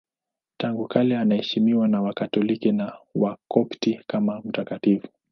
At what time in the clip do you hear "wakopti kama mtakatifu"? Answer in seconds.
3.15-5.07